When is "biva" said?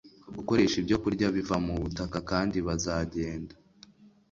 1.35-1.55